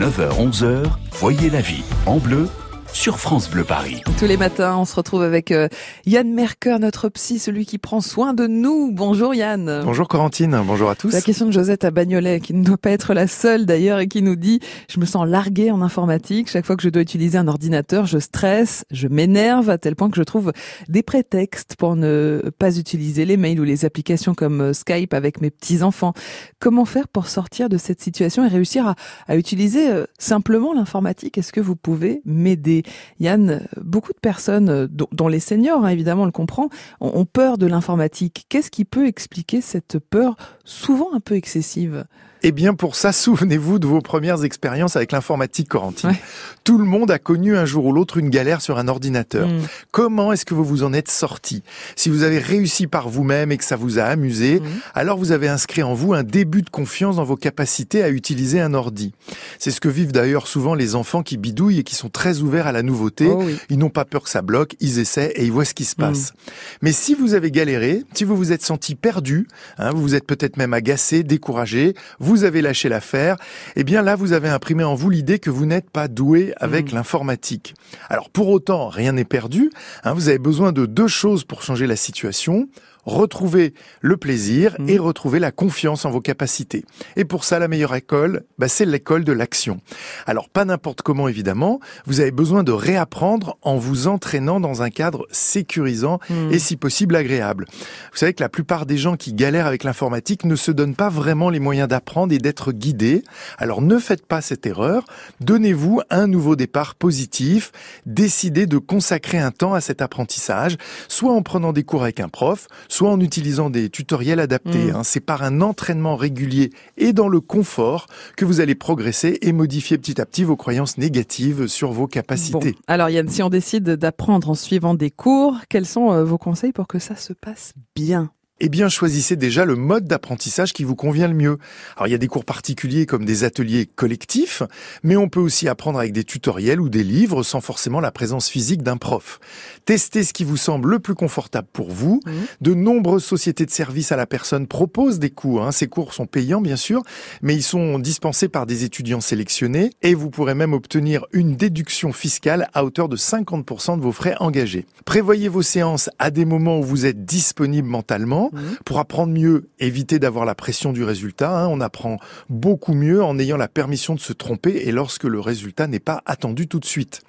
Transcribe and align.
9h-11h, 0.00 0.82
voyez 1.12 1.50
la 1.50 1.60
vie. 1.60 1.84
En 2.06 2.18
bleu 2.18 2.48
sur 2.94 3.18
France 3.18 3.50
Bleu 3.50 3.64
Paris. 3.64 4.02
Tous 4.18 4.24
les 4.24 4.36
matins, 4.36 4.76
on 4.78 4.84
se 4.84 4.94
retrouve 4.94 5.22
avec 5.22 5.50
euh, 5.50 5.68
Yann 6.06 6.32
Merker, 6.32 6.78
notre 6.78 7.08
psy, 7.08 7.40
celui 7.40 7.66
qui 7.66 7.76
prend 7.76 8.00
soin 8.00 8.34
de 8.34 8.46
nous. 8.46 8.92
Bonjour 8.92 9.34
Yann. 9.34 9.82
Bonjour 9.84 10.06
Corentine, 10.06 10.62
bonjour 10.64 10.88
à 10.88 10.94
tous. 10.94 11.12
La 11.12 11.20
question 11.20 11.46
de 11.46 11.50
Josette 11.50 11.84
à 11.84 11.90
Bagnolet, 11.90 12.38
qui 12.38 12.54
ne 12.54 12.64
doit 12.64 12.78
pas 12.78 12.90
être 12.90 13.12
la 13.12 13.26
seule 13.26 13.66
d'ailleurs, 13.66 13.98
et 13.98 14.06
qui 14.06 14.22
nous 14.22 14.36
dit 14.36 14.60
«Je 14.88 15.00
me 15.00 15.06
sens 15.06 15.26
larguée 15.26 15.72
en 15.72 15.82
informatique. 15.82 16.48
Chaque 16.48 16.64
fois 16.64 16.76
que 16.76 16.84
je 16.84 16.88
dois 16.88 17.02
utiliser 17.02 17.36
un 17.36 17.48
ordinateur, 17.48 18.06
je 18.06 18.18
stresse, 18.18 18.84
je 18.92 19.08
m'énerve, 19.08 19.70
à 19.70 19.76
tel 19.76 19.96
point 19.96 20.08
que 20.08 20.16
je 20.16 20.22
trouve 20.22 20.52
des 20.88 21.02
prétextes 21.02 21.74
pour 21.76 21.96
ne 21.96 22.48
pas 22.58 22.78
utiliser 22.78 23.24
les 23.24 23.36
mails 23.36 23.58
ou 23.60 23.64
les 23.64 23.84
applications 23.84 24.34
comme 24.34 24.60
euh, 24.60 24.72
Skype 24.72 25.14
avec 25.14 25.40
mes 25.40 25.50
petits-enfants. 25.50 26.14
Comment 26.60 26.84
faire 26.84 27.08
pour 27.08 27.26
sortir 27.26 27.68
de 27.68 27.76
cette 27.76 28.00
situation 28.00 28.44
et 28.44 28.48
réussir 28.48 28.86
à, 28.86 28.94
à 29.26 29.36
utiliser 29.36 29.90
euh, 29.90 30.04
simplement 30.16 30.72
l'informatique? 30.72 31.38
Est-ce 31.38 31.52
que 31.52 31.60
vous 31.60 31.76
pouvez 31.76 32.22
m'aider? 32.24 32.83
Yann, 33.20 33.66
beaucoup 33.80 34.12
de 34.12 34.18
personnes, 34.20 34.68
euh, 34.68 34.86
dont 34.88 35.28
les 35.28 35.40
seniors 35.40 35.84
hein, 35.84 35.88
évidemment 35.88 36.22
on 36.22 36.26
le 36.26 36.32
comprend, 36.32 36.68
ont 37.00 37.24
peur 37.24 37.58
de 37.58 37.66
l'informatique. 37.66 38.46
Qu'est-ce 38.48 38.70
qui 38.70 38.84
peut 38.84 39.06
expliquer 39.06 39.60
cette 39.60 39.98
peur 39.98 40.36
souvent 40.64 41.12
un 41.14 41.20
peu 41.20 41.34
excessive? 41.34 42.04
Eh 42.46 42.52
bien, 42.52 42.74
pour 42.74 42.94
ça, 42.94 43.10
souvenez-vous 43.10 43.78
de 43.78 43.86
vos 43.86 44.02
premières 44.02 44.44
expériences 44.44 44.96
avec 44.96 45.12
l'informatique, 45.12 45.66
Corentine. 45.66 46.14
Tout 46.62 46.76
le 46.76 46.84
monde 46.84 47.10
a 47.10 47.18
connu 47.18 47.56
un 47.56 47.64
jour 47.64 47.86
ou 47.86 47.92
l'autre 47.92 48.18
une 48.18 48.28
galère 48.28 48.60
sur 48.60 48.76
un 48.76 48.86
ordinateur. 48.86 49.48
Mm. 49.48 49.62
Comment 49.92 50.30
est-ce 50.30 50.44
que 50.44 50.52
vous 50.52 50.62
vous 50.62 50.82
en 50.82 50.92
êtes 50.92 51.10
sorti? 51.10 51.62
Si 51.96 52.10
vous 52.10 52.22
avez 52.22 52.38
réussi 52.38 52.86
par 52.86 53.08
vous-même 53.08 53.50
et 53.50 53.56
que 53.56 53.64
ça 53.64 53.76
vous 53.76 53.98
a 53.98 54.02
amusé, 54.02 54.60
mm. 54.60 54.64
alors 54.94 55.16
vous 55.16 55.32
avez 55.32 55.48
inscrit 55.48 55.82
en 55.82 55.94
vous 55.94 56.12
un 56.12 56.22
début 56.22 56.60
de 56.60 56.68
confiance 56.68 57.16
dans 57.16 57.24
vos 57.24 57.36
capacités 57.36 58.02
à 58.02 58.10
utiliser 58.10 58.60
un 58.60 58.74
ordi. 58.74 59.12
C'est 59.58 59.70
ce 59.70 59.80
que 59.80 59.88
vivent 59.88 60.12
d'ailleurs 60.12 60.46
souvent 60.46 60.74
les 60.74 60.96
enfants 60.96 61.22
qui 61.22 61.38
bidouillent 61.38 61.78
et 61.78 61.84
qui 61.84 61.94
sont 61.94 62.10
très 62.10 62.40
ouverts 62.40 62.66
à 62.66 62.72
la 62.72 62.82
nouveauté. 62.82 63.26
Oh 63.26 63.42
ils 63.70 63.78
n'ont 63.78 63.88
pas 63.88 64.04
peur 64.04 64.24
que 64.24 64.30
ça 64.30 64.42
bloque, 64.42 64.76
ils 64.80 64.98
essaient 64.98 65.32
et 65.36 65.44
ils 65.44 65.52
voient 65.52 65.64
ce 65.64 65.72
qui 65.72 65.86
se 65.86 65.96
passe. 65.96 66.32
Mm. 66.32 66.50
Mais 66.82 66.92
si 66.92 67.14
vous 67.14 67.32
avez 67.32 67.50
galéré, 67.50 68.04
si 68.12 68.24
vous 68.24 68.36
vous 68.36 68.52
êtes 68.52 68.62
senti 68.62 68.96
perdu, 68.96 69.48
hein, 69.78 69.92
vous 69.92 70.02
vous 70.02 70.14
êtes 70.14 70.26
peut-être 70.26 70.58
même 70.58 70.74
agacé, 70.74 71.22
découragé, 71.22 71.94
vous 72.18 72.33
vous 72.34 72.42
avez 72.42 72.62
lâché 72.62 72.88
l'affaire, 72.88 73.36
eh 73.76 73.84
bien 73.84 74.02
là, 74.02 74.16
vous 74.16 74.32
avez 74.32 74.48
imprimé 74.48 74.82
en 74.82 74.96
vous 74.96 75.08
l'idée 75.08 75.38
que 75.38 75.50
vous 75.50 75.66
n'êtes 75.66 75.88
pas 75.88 76.08
doué 76.08 76.52
avec 76.56 76.90
mmh. 76.90 76.96
l'informatique. 76.96 77.74
Alors 78.10 78.28
pour 78.28 78.48
autant, 78.48 78.88
rien 78.88 79.12
n'est 79.12 79.24
perdu. 79.24 79.70
Hein, 80.02 80.14
vous 80.14 80.28
avez 80.28 80.40
besoin 80.40 80.72
de 80.72 80.84
deux 80.84 81.06
choses 81.06 81.44
pour 81.44 81.62
changer 81.62 81.86
la 81.86 81.94
situation 81.94 82.68
retrouver 83.04 83.74
le 84.00 84.16
plaisir 84.16 84.76
mmh. 84.78 84.88
et 84.88 84.98
retrouver 84.98 85.38
la 85.38 85.52
confiance 85.52 86.04
en 86.04 86.10
vos 86.10 86.20
capacités. 86.20 86.84
Et 87.16 87.24
pour 87.24 87.44
ça, 87.44 87.58
la 87.58 87.68
meilleure 87.68 87.94
école, 87.94 88.44
bah, 88.58 88.68
c'est 88.68 88.84
l'école 88.84 89.24
de 89.24 89.32
l'action. 89.32 89.80
Alors, 90.26 90.48
pas 90.48 90.64
n'importe 90.64 91.02
comment, 91.02 91.28
évidemment. 91.28 91.80
Vous 92.06 92.20
avez 92.20 92.30
besoin 92.30 92.62
de 92.62 92.72
réapprendre 92.72 93.56
en 93.62 93.76
vous 93.76 94.06
entraînant 94.06 94.60
dans 94.60 94.82
un 94.82 94.90
cadre 94.90 95.26
sécurisant 95.30 96.18
mmh. 96.28 96.52
et, 96.52 96.58
si 96.58 96.76
possible, 96.76 97.16
agréable. 97.16 97.66
Vous 98.12 98.18
savez 98.18 98.34
que 98.34 98.42
la 98.42 98.48
plupart 98.48 98.86
des 98.86 98.96
gens 98.96 99.16
qui 99.16 99.32
galèrent 99.32 99.66
avec 99.66 99.84
l'informatique 99.84 100.44
ne 100.44 100.56
se 100.56 100.70
donnent 100.70 100.96
pas 100.96 101.08
vraiment 101.08 101.50
les 101.50 101.60
moyens 101.60 101.88
d'apprendre 101.88 102.32
et 102.32 102.38
d'être 102.38 102.72
guidés. 102.72 103.22
Alors, 103.58 103.82
ne 103.82 103.98
faites 103.98 104.26
pas 104.26 104.40
cette 104.40 104.66
erreur. 104.66 105.04
Donnez-vous 105.40 106.00
un 106.10 106.26
nouveau 106.26 106.56
départ 106.56 106.94
positif. 106.94 107.72
Décidez 108.06 108.66
de 108.66 108.78
consacrer 108.78 109.38
un 109.38 109.50
temps 109.50 109.74
à 109.74 109.80
cet 109.80 110.02
apprentissage, 110.02 110.76
soit 111.08 111.32
en 111.32 111.42
prenant 111.42 111.72
des 111.72 111.84
cours 111.84 112.02
avec 112.02 112.20
un 112.20 112.28
prof, 112.28 112.68
soit 112.94 113.10
en 113.10 113.18
utilisant 113.18 113.70
des 113.70 113.90
tutoriels 113.90 114.38
adaptés. 114.38 114.92
Mm. 114.92 114.96
Hein. 114.96 115.02
C'est 115.02 115.20
par 115.20 115.42
un 115.42 115.60
entraînement 115.60 116.14
régulier 116.14 116.70
et 116.96 117.12
dans 117.12 117.28
le 117.28 117.40
confort 117.40 118.06
que 118.36 118.44
vous 118.44 118.60
allez 118.60 118.76
progresser 118.76 119.38
et 119.42 119.52
modifier 119.52 119.98
petit 119.98 120.20
à 120.20 120.26
petit 120.26 120.44
vos 120.44 120.56
croyances 120.56 120.96
négatives 120.96 121.66
sur 121.66 121.90
vos 121.90 122.06
capacités. 122.06 122.76
Alors 122.86 123.10
Yann, 123.10 123.28
si 123.28 123.42
on 123.42 123.50
décide 123.50 123.90
d'apprendre 123.90 124.50
en 124.50 124.54
suivant 124.54 124.94
des 124.94 125.10
cours, 125.10 125.56
quels 125.68 125.86
sont 125.86 126.12
euh, 126.12 126.24
vos 126.24 126.38
conseils 126.38 126.72
pour 126.72 126.86
que 126.86 127.00
ça 127.00 127.16
se 127.16 127.32
passe 127.32 127.74
bien? 127.96 128.30
Eh 128.60 128.68
bien, 128.68 128.88
choisissez 128.88 129.34
déjà 129.34 129.64
le 129.64 129.74
mode 129.74 130.06
d'apprentissage 130.06 130.72
qui 130.72 130.84
vous 130.84 130.94
convient 130.94 131.26
le 131.26 131.34
mieux. 131.34 131.58
Alors, 131.96 132.06
il 132.06 132.12
y 132.12 132.14
a 132.14 132.18
des 132.18 132.28
cours 132.28 132.44
particuliers 132.44 133.04
comme 133.04 133.24
des 133.24 133.42
ateliers 133.42 133.86
collectifs, 133.86 134.62
mais 135.02 135.16
on 135.16 135.28
peut 135.28 135.40
aussi 135.40 135.68
apprendre 135.68 135.98
avec 135.98 136.12
des 136.12 136.22
tutoriels 136.22 136.80
ou 136.80 136.88
des 136.88 137.02
livres 137.02 137.42
sans 137.42 137.60
forcément 137.60 137.98
la 137.98 138.12
présence 138.12 138.48
physique 138.48 138.84
d'un 138.84 138.96
prof. 138.96 139.40
Testez 139.86 140.22
ce 140.22 140.32
qui 140.32 140.44
vous 140.44 140.56
semble 140.56 140.88
le 140.90 141.00
plus 141.00 141.16
confortable 141.16 141.66
pour 141.72 141.90
vous. 141.90 142.20
Mmh. 142.24 142.30
De 142.60 142.74
nombreuses 142.74 143.24
sociétés 143.24 143.66
de 143.66 143.72
services 143.72 144.12
à 144.12 144.16
la 144.16 144.26
personne 144.26 144.68
proposent 144.68 145.18
des 145.18 145.30
cours. 145.30 145.64
Hein. 145.64 145.72
Ces 145.72 145.88
cours 145.88 146.14
sont 146.14 146.26
payants, 146.26 146.60
bien 146.60 146.76
sûr, 146.76 147.02
mais 147.42 147.56
ils 147.56 147.62
sont 147.62 147.98
dispensés 147.98 148.48
par 148.48 148.66
des 148.66 148.84
étudiants 148.84 149.20
sélectionnés 149.20 149.90
et 150.02 150.14
vous 150.14 150.30
pourrez 150.30 150.54
même 150.54 150.74
obtenir 150.74 151.26
une 151.32 151.56
déduction 151.56 152.12
fiscale 152.12 152.68
à 152.72 152.84
hauteur 152.84 153.08
de 153.08 153.16
50% 153.16 153.96
de 153.96 154.02
vos 154.02 154.12
frais 154.12 154.36
engagés. 154.38 154.86
Prévoyez 155.04 155.48
vos 155.48 155.62
séances 155.62 156.08
à 156.20 156.30
des 156.30 156.44
moments 156.44 156.78
où 156.78 156.84
vous 156.84 157.04
êtes 157.04 157.24
disponible 157.24 157.88
mentalement 157.88 158.43
Mhm. 158.52 158.76
Pour 158.84 158.98
apprendre 158.98 159.32
mieux, 159.32 159.68
éviter 159.78 160.18
d'avoir 160.18 160.44
la 160.44 160.54
pression 160.54 160.92
du 160.92 161.04
résultat. 161.04 161.50
Hein. 161.50 161.68
on 161.68 161.80
apprend 161.80 162.18
beaucoup 162.48 162.94
mieux 162.94 163.22
en 163.22 163.38
ayant 163.38 163.56
la 163.56 163.68
permission 163.68 164.14
de 164.14 164.20
se 164.20 164.32
tromper 164.32 164.82
et 164.86 164.92
lorsque 164.92 165.24
le 165.24 165.40
résultat 165.40 165.86
n'est 165.86 166.00
pas 166.00 166.22
attendu 166.26 166.68
tout 166.68 166.80
de 166.80 166.84
suite. 166.84 167.22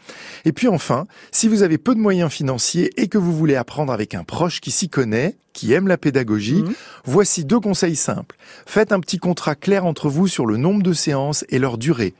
Et 0.46 0.52
puis 0.52 0.68
enfin, 0.68 1.08
si 1.32 1.48
vous 1.48 1.64
avez 1.64 1.78
peu 1.78 1.96
de 1.96 2.00
moyens 2.00 2.32
financiers 2.32 2.92
et 3.02 3.08
que 3.08 3.18
vous 3.18 3.36
voulez 3.36 3.56
apprendre 3.56 3.92
avec 3.92 4.16
un 4.16 4.24
proche 4.24 4.62
qui 4.62 4.72
s'y 4.72 4.90
connaît, 4.90 5.38
qui 5.54 5.74
aime 5.74 5.88
la 5.88 5.98
pédagogie, 5.98 6.64
mhm. 6.64 6.74
voici 7.06 7.46
deux 7.46 7.60
conseils 7.60 7.96
simples. 7.96 8.36
Faites 8.66 8.92
un 8.92 9.00
petit 9.00 9.18
contrat 9.18 9.56
clair 9.56 9.86
entre 9.86 10.10
vous 10.10 10.28
sur 10.28 10.46
le 10.46 10.58
nombre 10.58 10.84
de 10.84 10.94
séances 10.94 11.46
et 11.50 11.60
leur 11.60 11.78
durée 11.78 12.14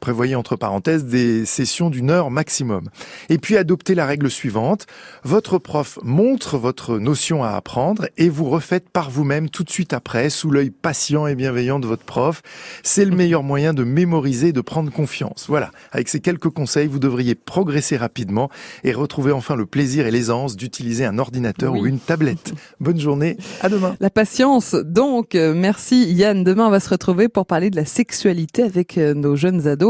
prévoyez 0.00 0.34
entre 0.34 0.56
parenthèses 0.56 1.04
des 1.04 1.44
sessions 1.44 1.90
d'une 1.90 2.10
heure 2.10 2.30
maximum. 2.30 2.84
Et 3.28 3.38
puis 3.38 3.56
adoptez 3.56 3.94
la 3.94 4.06
règle 4.06 4.30
suivante. 4.30 4.86
Votre 5.24 5.58
prof 5.58 5.98
montre 6.02 6.58
votre 6.58 6.98
notion 6.98 7.44
à 7.44 7.50
apprendre 7.50 8.08
et 8.16 8.28
vous 8.28 8.48
refaites 8.48 8.88
par 8.88 9.10
vous-même 9.10 9.50
tout 9.50 9.64
de 9.64 9.70
suite 9.70 9.92
après, 9.92 10.30
sous 10.30 10.50
l'œil 10.50 10.70
patient 10.70 11.26
et 11.26 11.34
bienveillant 11.34 11.78
de 11.78 11.86
votre 11.86 12.04
prof. 12.04 12.42
C'est 12.82 13.04
le 13.04 13.14
meilleur 13.14 13.42
moyen 13.42 13.74
de 13.74 13.84
mémoriser, 13.84 14.52
de 14.52 14.60
prendre 14.60 14.92
confiance. 14.92 15.46
Voilà. 15.48 15.70
Avec 15.92 16.08
ces 16.08 16.20
quelques 16.20 16.50
conseils, 16.50 16.86
vous 16.86 16.98
devriez 16.98 17.34
progresser 17.34 17.96
rapidement 17.96 18.50
et 18.84 18.92
retrouver 18.92 19.32
enfin 19.32 19.56
le 19.56 19.66
plaisir 19.66 20.06
et 20.06 20.10
l'aisance 20.10 20.56
d'utiliser 20.56 21.04
un 21.04 21.18
ordinateur 21.18 21.74
ou 21.74 21.86
une 21.86 21.98
tablette. 21.98 22.52
Bonne 22.80 23.00
journée. 23.00 23.36
À 23.60 23.68
demain. 23.68 23.96
La 24.00 24.10
patience. 24.10 24.74
Donc, 24.74 25.34
euh, 25.34 25.54
merci 25.54 26.12
Yann. 26.12 26.44
Demain, 26.44 26.66
on 26.66 26.70
va 26.70 26.80
se 26.80 26.90
retrouver 26.90 27.28
pour 27.28 27.46
parler 27.46 27.70
de 27.70 27.76
la 27.76 27.84
sexualité 27.84 28.62
avec 28.62 28.98
euh, 28.98 29.14
nos 29.14 29.36
jeunes 29.36 29.66
ados 29.66 29.87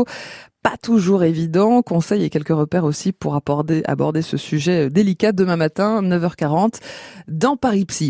pas 0.62 0.76
toujours 0.76 1.22
évident. 1.24 1.82
Conseils 1.82 2.24
et 2.24 2.30
quelques 2.30 2.48
repères 2.48 2.84
aussi 2.84 3.12
pour 3.12 3.34
aborder, 3.34 3.82
aborder 3.84 4.22
ce 4.22 4.36
sujet 4.36 4.90
délicat 4.90 5.32
demain 5.32 5.56
matin, 5.56 6.02
9h40, 6.02 6.80
dans 7.28 7.56
Paris 7.56 7.84
Psy. 7.84 8.06